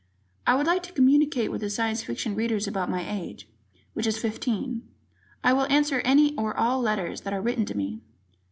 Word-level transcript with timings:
I 0.47 0.55
would 0.55 0.65
like 0.65 0.81
to 0.81 0.91
communicate 0.91 1.51
with 1.51 1.71
Science 1.71 2.01
Fiction 2.01 2.33
Readers 2.33 2.65
of 2.65 2.73
about 2.73 2.89
my 2.89 3.07
age, 3.07 3.47
which 3.93 4.07
is 4.07 4.17
15. 4.17 4.81
I 5.43 5.53
will 5.53 5.71
answer 5.71 5.99
any 5.99 6.35
or 6.37 6.57
all 6.57 6.81
letters 6.81 7.21
that 7.21 7.33
are 7.33 7.41
written 7.43 7.65
to 7.65 7.77
me. 7.77 8.01